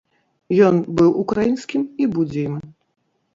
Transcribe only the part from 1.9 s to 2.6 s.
і будзе ім.